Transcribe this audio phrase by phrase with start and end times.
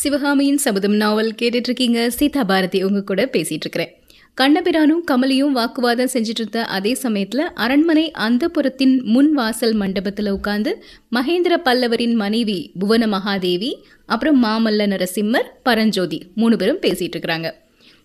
[0.00, 3.92] சிவகாமியின் சபதம் நாவல் கேட்டுட்டு இருக்கீங்க சீதா பாரதி உங்க கூட பேசிட்டு இருக்கிறேன்
[4.36, 12.14] கண்ணபிரானும் கமலியும் வாக்குவாதம் செஞ்சுட்டு இருந்த அதே சமயத்துல அரண்மனை அந்தப்புறத்தின் முன் வாசல் மண்டபத்துல உட்கார்ந்து மகேந்திர பல்லவரின்
[12.14, 13.72] மனைவி புவன மகாதேவி
[14.06, 17.50] அப்புறம் மாமல்ல நரசிம்மர் பரஞ்சோதி மூணு பேரும் பேசிட்டு இருக்கிறாங்க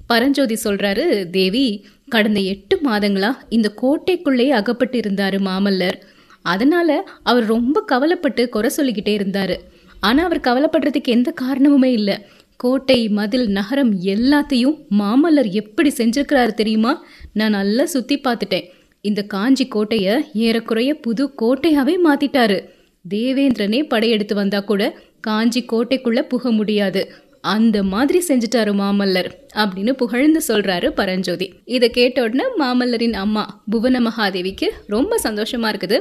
[0.07, 5.99] பரஞ்சோதி சொல்றாரு தேவி கடந்த எட்டு மாதங்களா இந்த கோட்டைக்குள்ளே அகப்பட்டு இருந்தாரு மாமல்லர்.
[6.45, 6.89] அதனால
[7.23, 9.55] அவர் ரொம்ப கவலைப்பட்டு குறை சொல்லிக்கிட்டே இருந்தாரு.
[10.07, 12.15] ஆனால் அவர் கவலைப்படுறதுக்கு எந்த காரணமுமே இல்லை.
[12.59, 16.91] கோட்டை மதில் நகரம் எல்லாத்தையும் மாமல்லர் எப்படி செஞ்சிருக்கிறாரு தெரியுமா?
[17.39, 18.67] நான் நல்லா சுற்றி பார்த்துட்டேன்.
[19.05, 20.13] இந்த காஞ்சி கோட்டையை
[20.45, 22.57] ஏறக்குறைய புது கோட்டையாகவே மாற்றிட்டாரு
[23.05, 24.83] தேவேந்திரனே படையெடுத்து வந்தா கூட
[25.19, 27.01] காஞ்சி கோட்டைக்குள்ளே புக முடியாது.
[27.51, 29.27] அந்த மாதிரி செஞ்சுட்டாரு மாமல்லர்
[29.61, 31.47] அப்படின்னு புகழ்ந்து சொல்றாரு பரஞ்சோதி.
[31.75, 35.97] இதை கேட்ட உடனே மாமல்லரின் அம்மா புவன மகாதேவிக்கு ரொம்ப சந்தோஷமா இருக்குது.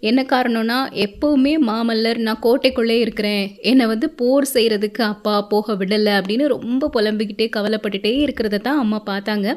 [0.00, 3.44] என்ன காரணம்னா எப்பவுமே மாமல்லர் நான் கோட்டைக்குள்ளே இருக்கிறேன்.
[3.60, 9.56] என்னை வந்து போர் செய்யறதுக்கு அப்பா போக விடலை அப்படின்னு ரொம்ப புலம்பிக்கிட்டே கவலைப்பட்டுட்டே இருக்கிறத தான் அம்மா பார்த்தாங்க.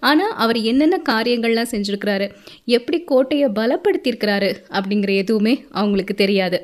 [0.00, 2.28] ஆனால் அவர் என்னென்ன காரியங்கள்லாம் செஞ்சுருக்கிறாரு
[2.64, 6.60] எப்படி கோட்டையை பலப்படுத்தியிருக்கிறாரு அப்படிங்கிற எதுவுமே அவங்களுக்கு தெரியாது.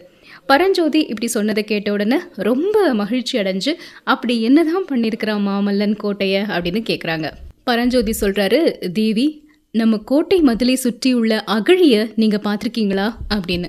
[0.49, 3.73] பரஞ்சோதி இப்படி சொன்னதை கேட்ட உடனே ரொம்ப மகிழ்ச்சி அடைஞ்சு
[4.05, 6.47] அப்படி என்னதான் பண்ணியிருக்கிறான் மாமல்லன் கோட்டைய?
[6.49, 7.33] அப்படின்னு கேட்குறாங்க
[7.65, 9.27] பரஞ்சோதி சொல்கிறாரு தேவி
[9.71, 13.15] நம்ம கோட்டை மதிலை சுற்றியுள்ள அகழிய நீங்கள் பார்த்துருக்கீங்களா?
[13.35, 13.69] அப்படின்னு.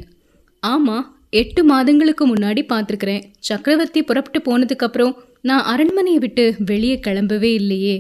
[0.60, 3.24] ஆமாம் எட்டு மாதங்களுக்கு முன்னாடி பார்த்துருக்குறேன்.
[3.40, 7.96] சக்கரவர்த்தி புறப்பட்டு போனதுக்கப்புறம் நான் அரண்மனையை விட்டு வெளியே கிளம்பவே இல்லையே.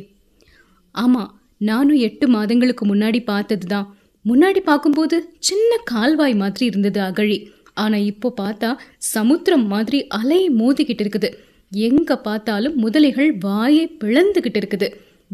[0.92, 3.88] ஆமாம் நானும் எட்டு மாதங்களுக்கு முன்னாடி பார்த்தது தான்
[4.26, 7.38] முன்னாடி பார்க்கும்போது சின்ன கால்வாய் மாதிரி இருந்தது அகழி.
[7.74, 11.30] ஆனால் இப்போ பார்த்தா சமுத்திரம் மாதிரி அலை மோதிக்கிட்டு இருக்குது.
[11.72, 14.88] எங்கே பார்த்தாலும் முதலைகள் வாயை பிளந்துக்கிட்டு இருக்குது.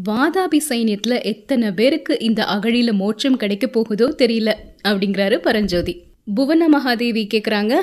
[0.08, 4.50] வாதாபி சைன்யத்தில் எத்தனை பேருக்கு இந்த அகழியில் மோட்சம் கிடைக்க போகுதோ தெரியல
[4.84, 5.94] அப்படிங்கிறாரு பரஞ்சோதி.
[6.34, 7.74] புவன மகாதேவி கேட்குறாங்க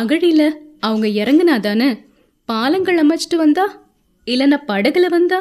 [0.00, 0.48] அகழியில்
[0.80, 1.90] அவங்க இறங்குனா தானே?
[2.48, 3.66] பாலங்கள் அமைச்சிட்டு வந்தா?
[4.26, 5.38] இல்லைன்னா படகுல வந்தா?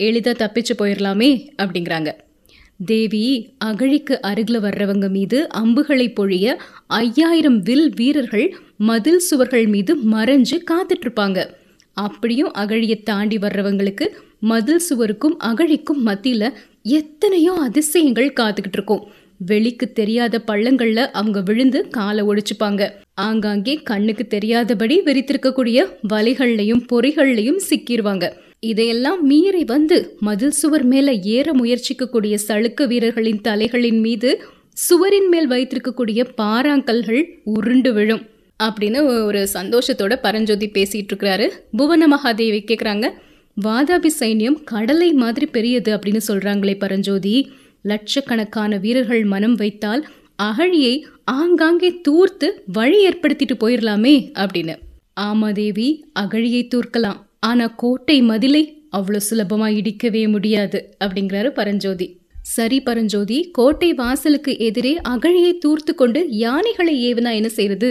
[0.00, 1.30] எளிதாக தப்பிச்சு போயிடலாமே
[1.62, 2.10] அப்படிங்கிறாங்க.
[2.84, 6.56] தேவி அகழிக்கு அருகில் வர்றவங்க மீது அம்புகளை பொழிய
[6.86, 11.46] ஐயாயிரம் வில் வீரர்கள் மதில் சுவர்கள் மீது மறைஞ்சு காத்துட்டு இருப்பாங்க
[11.96, 14.06] அப்படியும் அகழியை தாண்டி வர்றவங்களுக்கு
[14.38, 19.04] மதில் சுவருக்கும் அகழிக்கும் மத்தியில் எத்தனையோ அதிசயங்கள் காத்துக்கிட்டு இருக்கும்
[19.36, 22.82] வெளிக்கு தெரியாத பள்ளங்கள்ல அவங்க விழுந்து காலை ஒடிச்சுப்பாங்க.
[23.14, 28.26] ஆங்காங்கே கண்ணுக்கு தெரியாதபடி விரித்திருக்கக்கூடிய வலைகள்லையும் பொறிகள்லையும் சிக்கிடுவாங்க
[28.62, 34.30] இதையெல்லாம் மீறி வந்து மதில் சுவர் மேல ஏற முயற்சிக்கக்கூடிய சளுக்க வீரர்களின் தலைகளின் மீது
[34.76, 38.22] சுவரின் மேல் வைத்திருக்கக்கூடிய பாறாங்கல்கள் உருண்டு விழும்
[38.60, 43.08] அப்படின்னு ஒரு சந்தோஷத்தோட பரஞ்சோதி பேசிட்டு இருக்கிறாரு புவன மகாதேவி கேட்குறாங்க
[43.64, 47.34] வாதாபி சைன்யம் கடலை மாதிரி பெரியது அப்படின்னு சொல்றாங்களே பரஞ்சோதி.
[47.82, 50.06] லட்சக்கணக்கான வீரர்கள் மனம் வைத்தால்
[50.42, 50.94] அகழியை
[51.24, 54.74] ஆங்காங்கே தூர்த்து வழி ஏற்படுத்திட்டு போயிடலாமே அப்படின்னு.
[55.20, 55.88] ஆமா தேவி
[56.20, 57.18] அகழியை தூர்க்கலாம்.
[57.42, 58.62] ஆனால் கோட்டை மதிலை
[58.96, 62.06] அவ்வளோ சுலபமாக இடிக்கவே முடியாது அப்படிங்கிறாரு பரஞ்சோதி.
[62.54, 67.90] சரி பரஞ்சோதி கோட்டை வாசலுக்கு எதிரே அகழியை தூர்த்து கொண்டு யானைகளை ஏவினா என்ன செய்யறது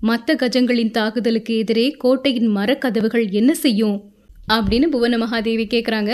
[0.00, 3.96] மற்ற கஜங்களின் தாக்குதலுக்கு எதிரே கோட்டையின் மரக்கதவுகள் என்ன செய்யும்?
[4.52, 6.12] அப்படின்னு புவன மகாதேவி கேட்குறாங்க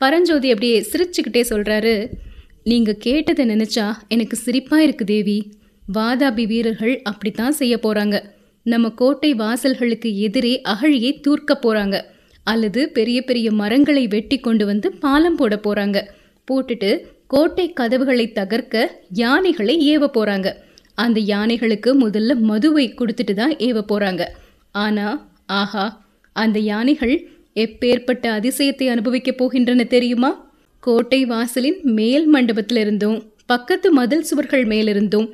[0.00, 1.94] பரஞ்சோதி அப்படியே சிரிச்சுக்கிட்டே சொல்கிறாரு
[2.62, 5.38] நீங்கள் கேட்டதை நினச்சா எனக்கு சிரிப்பாக இருக்கு தேவி.
[5.94, 8.16] வாதாபி வீரர்கள் அப்படித்தான் செய்ய போகிறாங்க
[8.66, 11.96] நம்ம கோட்டை வாசல்களுக்கு எதிரே அகழியை தூர்க்க போகிறாங்க
[12.44, 15.98] அல்லது பெரிய பெரிய மரங்களை வெட்டி கொண்டு வந்து பாலம் போட போறாங்க.
[16.48, 20.52] போட்டுட்டு கோட்டை கதவுகளை தகர்க்க யானைகளை ஏவ போறாங்க.
[20.94, 24.24] அந்த யானைகளுக்கு முதல்ல மதுவை கொடுத்துட்டு தான் ஏவ போறாங்க.
[24.70, 30.52] ஆனா ஆஹா அந்த யானைகள் எப்பேற்பட்ட அதிசயத்தை அனுபவிக்க போகின்றன தெரியுமா?
[30.80, 35.28] கோட்டை வாசலின் மேல் மண்டபத்திலிருந்தும் பக்கத்து மதில் சுவர்கள் மேலிருந்தும்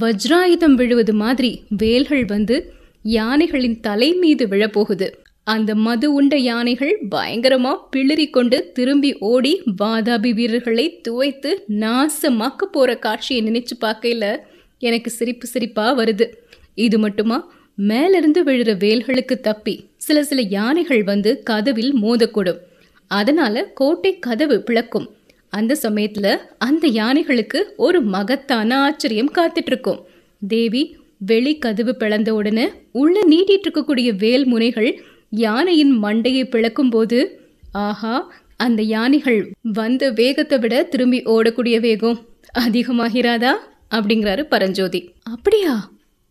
[0.00, 2.72] வஜ்ராயுதம் விழுவது மாதிரி வேல்கள் வந்து
[3.02, 5.08] யானைகளின் தலை மீது விழப்போகுது.
[5.44, 13.42] அந்த மது உண்ட யானைகள் பயங்கரமா பிளிரி கொண்டு திரும்பி ஓடி வாதாபி வீரர்களை துவைத்து நாசமாக்க போற காட்சியை
[13.46, 14.36] நினைச்சு பார்க்கையில
[14.78, 16.26] எனக்கு சிரிப்பு சிரிப்பா வருது.
[16.74, 17.52] இது மட்டுமா?
[17.74, 22.58] மேலிருந்து விழுற வேல்களுக்கு தப்பி சில சில யானைகள் வந்து கதவில் மோதக்கூடும்.
[23.06, 25.08] அதனால கோட்டை கதவு பிளக்கும்.
[25.48, 30.00] அந்த சமயத்துல அந்த யானைகளுக்கு ஒரு மகத்தான ஆச்சரியம் காத்துட்டு இருக்கும்
[30.48, 35.02] தேவி வெளி கதவு பிளந்த உடனே உள்ள நீட்டிட்டு இருக்கக்கூடிய வேல் முனைகள்
[35.32, 37.40] யானையின் மண்டையை பிளக்கும்போது
[37.72, 38.14] ஆஹா
[38.56, 42.18] அந்த யானைகள் வந்த வேகத்தை விட திரும்பி ஓடக்கூடிய வேகம்
[42.58, 43.52] அதிகமாகிறாதா?
[43.90, 45.00] அப்படிங்கிறாரு பரஞ்சோதி.
[45.22, 45.72] அப்படியா?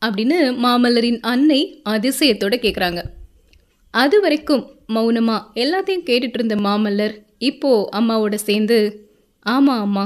[0.01, 3.01] அப்படின்னு மாமல்லரின் அன்னை அதிசயத்தோட கேட்குறாங்க
[3.93, 4.63] அது வரைக்கும்
[4.93, 8.77] மௌனமா எல்லாத்தையும் கேட்டுட்டு இருந்த மாமல்லர் இப்போ அம்மாவோட சேர்ந்து
[9.45, 10.05] ஆமா அம்மா.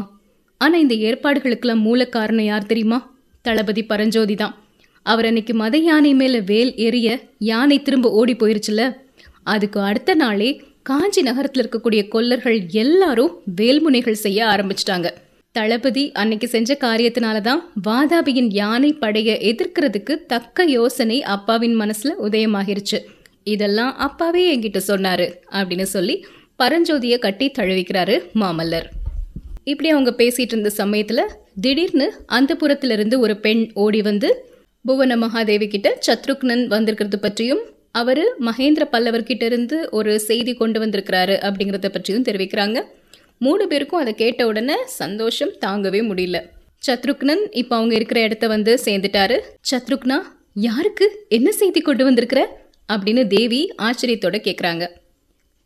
[0.58, 3.00] ஆனால் இந்த ஏற்பாடுகளுக்கெல்லாம் மூல காரணம் யார் தெரியுமா?
[3.42, 4.54] தளபதி பரஞ்சோதி தான்.
[5.06, 7.10] அவர் அன்னைக்கு மத யானை மேல வேல் எரிய
[7.50, 8.84] யானை திரும்ப ஓடி போயிருச்சுல
[9.44, 10.50] அதுக்கு அடுத்த நாளே
[10.82, 13.32] காஞ்சி நகரத்தில் இருக்கக்கூடிய கொல்லர்கள் எல்லாரும்
[13.62, 15.08] வேல்முனைகள் செய்ய ஆரம்பிச்சிட்டாங்க.
[15.56, 23.00] தளபதி அன்னைக்கு செஞ்ச காரியத்தினால தான் வாதாபியின் யானை படையை எதிர்க்கிறதுக்கு தக்க யோசனை அப்பாவின் மனசுல உதயமாகிருச்சு.
[23.44, 26.16] இதெல்லாம் அப்பாவே என்கிட்ட சொன்னாரு அப்படின்னு சொல்லி
[26.60, 28.88] பரஞ்சோதியை கட்டி தழுவிக்கிறாரு மாமல்லர்.
[29.64, 31.22] இப்படி அவங்க பேசிட்டு இருந்த சமயத்துல
[31.62, 34.30] திடீர்னு அந்த புறத்திலிருந்து ஒரு பெண் ஓடி வந்து
[34.86, 37.62] புவன மகாதேவி கிட்ட சத்ருக்னன் வந்திருக்கிறது பற்றியும்
[37.92, 42.82] அவர் மகேந்திர பல்லவர் கிட்ட இருந்து ஒரு செய்தி கொண்டு வந்திருக்கிறாரு அப்படிங்கிறத பற்றியும் தெரிவிக்கிறாங்க.
[43.38, 46.40] மூணு பேருக்கும் அதை கேட்ட உடனே சந்தோஷம் தாங்கவே முடியல.
[46.88, 49.40] சத்ருக்னன் இப்போ அவங்க இருக்கிற இடத்த வந்து சேர்ந்துட்டாரு.
[49.72, 50.18] சத்ருக்னா
[50.54, 51.26] யாருக்கு?
[51.30, 52.42] என்ன செய்தி கொண்டு வந்திருக்கிற?
[52.94, 54.88] அப்படின்னு தேவி ஆச்சரியத்தோட கேட்குறாங்க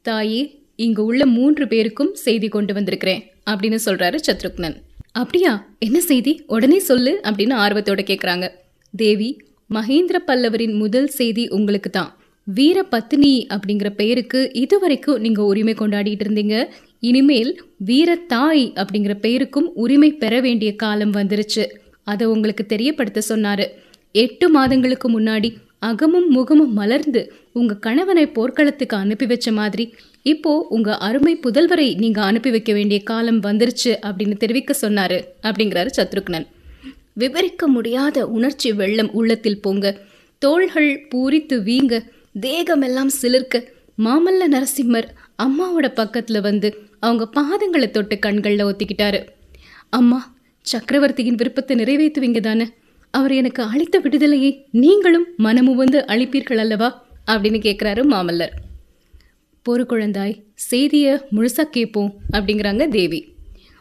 [0.05, 0.39] தாயி
[0.75, 4.75] இங்கே உள்ள மூன்று பேருக்கும் செய்தி கொண்டு வந்திருக்கிறேன் அப்படின்னு சொல்கிறாரு சத்ருக்னன்.
[5.11, 5.53] அப்படியா?
[5.79, 6.43] என்ன செய்தி?
[6.47, 8.47] உடனே சொல்லு அப்படின்னு ஆர்வத்தோட கேட்குறாங்க
[8.93, 9.29] தேவி
[9.69, 12.11] மகேந்திர பல்லவரின் முதல் செய்தி உங்களுக்கு தான்
[12.47, 16.55] வீர பத்தினி அப்படிங்கிற பெயருக்கு இதுவரைக்கும் நீங்க உரிமை கொண்டாடிட்டு இருந்தீங்க.
[16.99, 21.63] இனிமேல் வீர தாய் அப்படிங்கிற பெயருக்கும் உரிமை பெற வேண்டிய காலம் வந்துருச்சு.
[22.03, 23.65] அதை உங்களுக்கு தெரியப்படுத்த சொன்னாரு.
[24.15, 25.49] எட்டு மாதங்களுக்கு முன்னாடி
[25.79, 27.21] அகமும் முகமும் மலர்ந்து
[27.51, 29.85] உங்க கணவனை போர்க்களத்துக்கு அனுப்பி வச்ச மாதிரி
[30.21, 36.47] இப்போ உங்க அருமை புதல்வரை நீங்க அனுப்பி வைக்க வேண்டிய காலம் வந்துருச்சு அப்படின்னு தெரிவிக்க சொன்னாரு அப்படிங்கிறாரு சத்ருக்னன்.
[37.19, 39.87] விவரிக்க முடியாத உணர்ச்சி வெள்ளம் உள்ளத்தில் பொங்க.
[40.37, 42.03] தோள்கள் பூரித்து வீங்க
[42.41, 43.63] தேகமெல்லாம் சிலிர்க்க.
[43.97, 45.07] மாமல்ல நரசிம்மர்
[45.43, 46.69] அம்மாவோட பக்கத்துல வந்து
[46.99, 49.25] அவங்க பாதங்களை தொட்டு கண்களில் ஒத்திக்கிட்டாரு.
[49.89, 50.19] அம்மா
[50.61, 52.67] சக்கரவர்த்தியின் விருப்பத்தை நிறைவேற்றுவீங்க தானே?
[53.11, 57.05] அவர் எனக்கு அளித்த விடுதலையை நீங்களும் மனமும் வந்து அளிப்பீர்கள் அல்லவா?
[57.27, 58.53] அப்படின்னு கேட்குறாரு மாமல்லர்.
[59.69, 63.33] பொறு குழந்தாய் செய்தியை முழுசா கேட்போம் அப்படிங்கிறாங்க தேவி.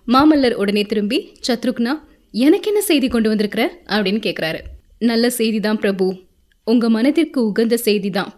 [0.06, 3.80] மாமல்லர் உடனே திரும்பி சத்ருக்னா எனக்கு என்ன செய்தி கொண்டு வந்திருக்கிற?
[3.86, 4.60] அப்படின்னு கேட்குறாரு
[4.98, 6.06] நல்ல செய்தி தான் பிரபு.
[6.64, 8.32] உங்க மனதிற்கு உகந்த செய்தி தான்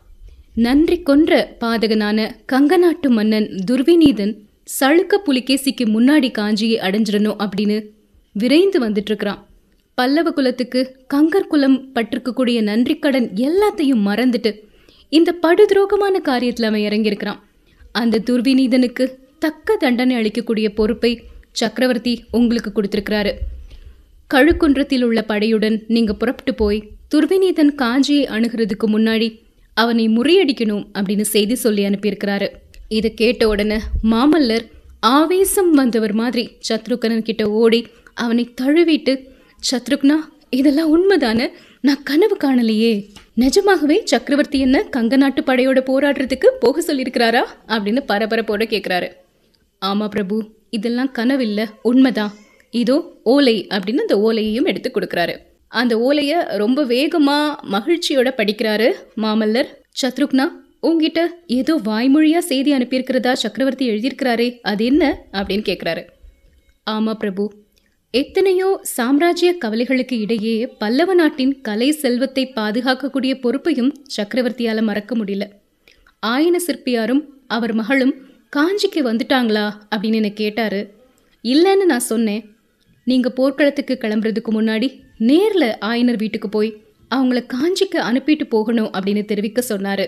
[0.54, 2.19] நன்றி கொன்ற பாதகனான
[2.52, 4.34] கங்கநாட்டு மன்னன் துர்விநீதன்
[4.81, 7.78] சளுக்க புலிகேசிக்கு முன்னாடி காஞ்சியை அடைஞ்சிடணும் அப்படின்னு
[8.32, 9.40] விரைந்து வந்துட்டுருக்கிறான்.
[9.94, 10.81] பல்லவ குலத்துக்கு
[11.14, 14.52] கங்கர் குலம் பட்டிருக்கக்கூடிய நன்றிக்கடன் எல்லாத்தையும் மறந்துட்டு
[15.08, 17.40] இந்த படுதுரோகமான காரியத்தில் அவன் இறங்கியிருக்கிறான்.
[17.92, 19.06] அந்த துர்விநீதனுக்கு
[19.38, 21.22] தக்க தண்டனை அளிக்கக்கூடிய பொறுப்பை
[21.52, 23.32] சக்கரவர்த்தி உங்களுக்கு கொடுத்துருக்கிறாரு.
[24.35, 29.41] கழுக்குன்றத்தில் உள்ள படையுடன் நீங்க புறப்பட்டு போய் துர்விநீதன் காஞ்சியை அணுகிறதுக்கு முன்னாடி
[29.75, 32.49] அவனை முறியடிக்கணும் அப்படின்னு செய்தி சொல்லி அனுப்பியிருக்கிறாரு.
[32.88, 34.67] இதை கேட்ட உடனே மாமல்லர்
[35.00, 39.27] ஆவேசம் வந்தவர் மாதிரி சத்ருகனன் கிட்ட ஓடி அவனை தழுவிட்டு
[39.71, 40.15] சத்ருக்னா
[40.50, 41.50] இதெல்லாம் உண்மைதானே?
[41.81, 43.06] நான் கனவு காணலையே.
[43.35, 47.43] நிஜமாகவே சக்கரவர்த்தி என்ன கங்க நாட்டு படையோட போராடுறதுக்கு போக சொல்லியிருக்கிறாரா?
[47.69, 49.09] அப்படின்னு பரபரப்போட கேட்குறாரு
[49.87, 52.33] ஆமா பிரபு இதெல்லாம் கனவில்ல உண்மைதான்.
[52.70, 55.37] இதோ ஓலை அப்படின்னு அந்த ஓலையையும் எடுத்து கொடுக்குறாரு.
[55.69, 59.69] அந்த ஓலையை ரொம்ப வேகமாக மகிழ்ச்சியோட படிக்கிறாரு மாமல்லர்.
[60.02, 60.46] சத்ருக்னா
[60.81, 65.26] உங்ககிட்ட ஏதோ வாய்மொழியாக செய்தி அனுப்பியிருக்கிறதா சக்கரவர்த்தி எழுதியிருக்கிறாரே அது என்ன?
[65.32, 66.05] அப்படின்னு கேட்குறாரு
[66.82, 67.52] ஆமாம் பிரபு.
[68.11, 75.44] எத்தனையோ சாம்ராஜ்ய கவலைகளுக்கு இடையே பல்லவ நாட்டின் கலை செல்வத்தை பாதுகாக்கக்கூடிய பொறுப்பையும் சக்கரவர்த்தியால் மறக்க முடியல.
[76.26, 78.14] ஆயன சிற்பியாரும் அவர் மகளும்
[78.56, 79.66] காஞ்சிக்கு வந்துட்டாங்களா?
[79.90, 80.81] அப்படின்னு என்னை கேட்டார்.
[81.44, 82.43] இல்லைன்னு நான் சொன்னேன்.
[83.11, 84.89] நீங்கள் போர்க்களத்துக்கு கிளம்புறதுக்கு முன்னாடி
[85.29, 86.71] நேரில் ஆயனர் வீட்டுக்கு போய்
[87.11, 90.07] அவங்கள காஞ்சிக்கு அனுப்பிட்டு போகணும் அப்படின்னு தெரிவிக்க சொன்னாரு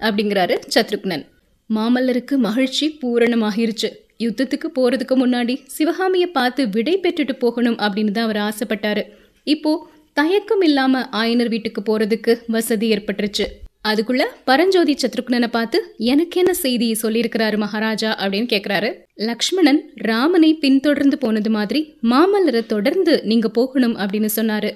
[0.00, 1.24] அப்படிங்கிறாரு சத்ருக்னன்.
[1.70, 3.88] மாமல்லருக்கு மகிழ்ச்சி பூரணமாகிருச்சு.
[4.24, 9.02] யுத்தத்துக்கு போகிறதுக்கு முன்னாடி சிவகாமியை பார்த்து விடை பெற்றுட்டு போகணும் அப்படின்னு தான் அவர் ஆசைப்பட்டாரு.
[9.46, 9.72] இப்போ
[10.16, 13.46] தயக்கம் இல்லாமல் ஆயனர் வீட்டுக்கு போகிறதுக்கு வசதி ஏற்பட்டுருச்சு.
[13.88, 18.16] அதுக்குள்ள பரஞ்சோதி சத்ருக்னனை பார்த்து எனக்கு என்ன செய்தி சொல்லியிருக்கிறாரு மகாராஜா?
[18.18, 24.70] அப்படின்னு கேட்கிறாரு லக்ஷ்மணன் ராமனை பின்தொடர்ந்து போனது மாதிரி மாமல்லரை தொடர்ந்து நீங்க போகணும் அப்படின்னு சொன்னாரு.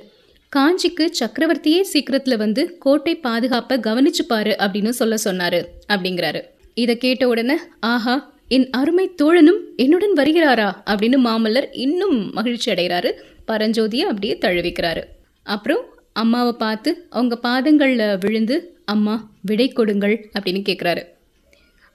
[0.56, 6.42] காஞ்சிக்கு சக்கரவர்த்தியே சீக்கிரத்துல வந்து கோட்டை பாதுகாப்ப கவனிச்சுப்பாரு அப்படின்னு சொல்ல சொன்னாரு அப்படிங்கிறாரு.
[6.74, 10.72] இதை கேட்ட உடனே ஆஹா என் அருமை தோழனும் என்னுடன் வருகிறாரா?
[10.86, 13.12] அப்படின்னு மாமல்லர் இன்னும் மகிழ்ச்சி அடைகிறாரு.
[13.48, 15.02] பரஞ்சோதியை அப்படியே தழுவிக்கிறாரு.
[15.42, 21.02] அப்புறம் அம்மாவை பார்த்து அவங்க பாதங்களில் விழுந்து அம்மா விடை கொடுங்கள் அப்படின்னு கேட்குறாரு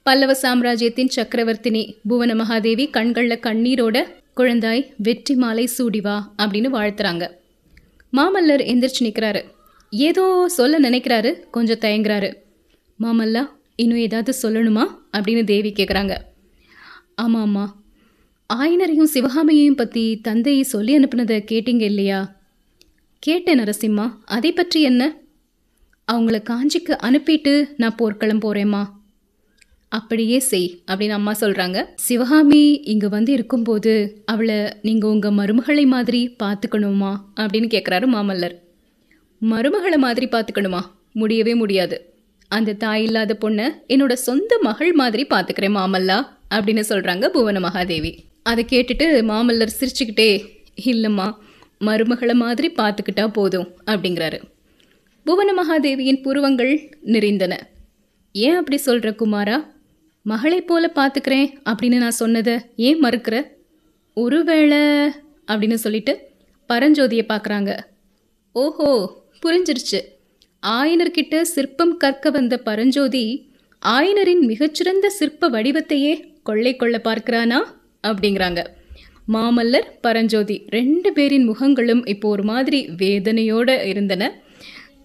[0.05, 3.97] பல்லவ சாம்ராஜ்யத்தின் சக்கரவர்த்தினி புவன மகாதேவி கண்களில் கண்ணீரோட
[4.37, 7.23] குழந்தாய் வெற்றி மாலை சூடிவா அப்படின்னு வாழ்த்துறாங்க.
[8.13, 9.41] மாமல்லர் எந்திரிச்சு நிற்கிறாரு
[9.89, 12.29] ஏதோ சொல்ல நினைக்கிறாரு கொஞ்சம் தயங்குறாரு.
[12.99, 13.43] மாமல்லா
[13.75, 14.85] இன்னும் ஏதாவது சொல்லணுமா?
[15.11, 16.13] அப்படின்னு தேவி கேட்குறாங்க
[17.15, 17.71] ஆமாம் ஆமாம்
[18.49, 22.19] ஆயனரையும் சிவகாமியையும் பற்றி தந்தையை சொல்லி அனுப்புனதை கேட்டீங்க இல்லையா?
[23.23, 24.05] கேட்டேன் நரசிம்மா.
[24.25, 25.03] அதை பற்றி என்ன?
[26.07, 28.81] அவங்கள காஞ்சிக்கு அனுப்பிட்டு நான் போர்க்களம் போகிறேம்மா
[29.89, 37.11] அப்படியே செய் அப்படின்னு அம்மா சொல்கிறாங்க சிவகாமி இங்கே வந்து இருக்கும்போது அவளை நீங்கள் உங்கள் மருமகளை மாதிரி பார்த்துக்கணுமா?
[37.35, 38.55] அப்படின்னு கேட்குறாரு மாமல்லர்.
[39.41, 40.81] மருமகளை மாதிரி பார்த்துக்கணுமா?
[41.11, 41.97] முடியவே முடியாது.
[42.47, 46.17] அந்த தாய் இல்லாத பொண்ணை என்னோட சொந்த மகள் மாதிரி பார்த்துக்கிறேன் மாமல்லா
[46.55, 48.11] அப்படின்னு சொல்கிறாங்க புவன மகாதேவி.
[48.43, 50.29] அதை கேட்டுட்டு மாமல்லர் சிரிச்சுக்கிட்டே
[50.85, 51.33] இல்லைம்மா
[51.81, 54.39] மருமகளை மாதிரி பார்த்துக்கிட்டா போதும் அப்படிங்கிறாரு.
[55.23, 57.69] புவன மகாதேவியின் புருவங்கள் நிறைந்தன.
[58.31, 59.65] ஏன் அப்படி சொல்கிற குமாரா?
[60.23, 63.47] மகளை போல பார்த்துக்கிறேன் அப்படின்னு நான் சொன்னதை ஏன் மறுக்கிற?
[64.13, 64.77] ஒருவேளை
[65.47, 66.19] அப்படின்னு சொல்லிட்டு
[66.69, 67.79] பரஞ்சோதியை பார்க்குறாங்க.
[68.51, 70.01] ஓஹோ புரிஞ்சிருச்சு.
[70.67, 73.51] ஆயனர்கிட்ட சிற்பம் கற்க வந்த பரஞ்சோதி
[73.85, 76.13] ஆயனரின் மிகச்சிறந்த சிற்ப வடிவத்தையே
[76.43, 77.59] கொள்ளை கொள்ள பார்க்கிறானா?
[78.07, 78.65] அப்படிங்கிறாங்க.
[79.33, 84.42] மாமல்லர் பரஞ்சோதி ரெண்டு பேரின் முகங்களும் இப்போ ஒரு மாதிரி வேதனையோடு இருந்தன.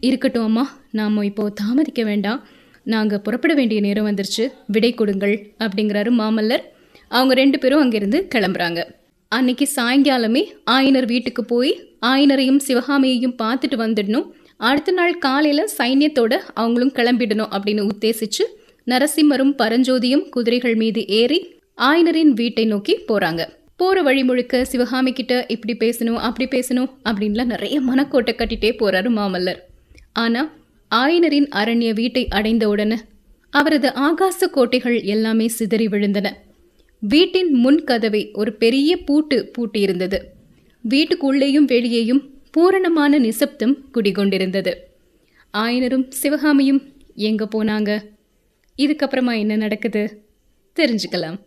[0.00, 0.78] இருக்கட்டும் அம்மா.
[0.90, 2.46] நாம் இப்போது தாமதிக்க வேண்டாம்.
[2.84, 4.52] நாங்கள் புறப்பட வேண்டிய நேரம் வந்துருச்சு.
[4.66, 6.64] விடை கொடுங்கள் அப்படிங்கிறாரு மாமல்லர்.
[7.08, 8.82] அவங்க ரெண்டு பேரும் அங்கேருந்து கிளம்புறாங்க.
[9.28, 14.26] அன்னைக்கு சாயங்காலமே ஆயனர் வீட்டுக்கு போய் ஆயனரையும் சிவகாமியையும் பார்த்துட்டு வந்துடணும்.
[14.56, 18.44] அடுத்த நாள் காலையில் சைன்யத்தோட அவங்களும் கிளம்பிடணும் அப்படின்னு உத்தேசித்து
[18.86, 25.74] நரசிம்மரும் பரஞ்சோதியும் குதிரைகள் மீது ஏறி ஆயனரின் வீட்டை நோக்கி போகிறாங்க போகிற வழி முழுக்க சிவகாமி கிட்ட இப்படி
[25.76, 29.56] பேசணும் அப்படி பேசணும் அப்படின்லாம் நிறைய மனக்கோட்டை கட்டிட்டே போகிறாரு மாமல்லர்.
[30.18, 30.42] ஆனா
[30.94, 33.00] ஆயனரின் அரண்ய வீட்டை அடைந்தவுடன்
[33.50, 36.26] அவரது ஆகாச கோட்டைகள் எல்லாமே சிதறி விழுந்தன.
[36.98, 40.18] வீட்டின் முன் கதவை ஒரு பெரிய பூட்டு பூட்டியிருந்தது.
[40.88, 44.72] வீட்டுக்குள்ளேயும் வெளியேயும் பூரணமான நிசப்தம் குடிகொண்டிருந்தது.
[45.52, 46.82] ஆயனரும் சிவகாமியும்
[47.14, 47.90] எங்க போனாங்க?
[48.76, 50.02] இதுக்கப்புறமா என்ன நடக்குது?
[50.76, 51.38] தெரிஞ்சுக்கலாம்.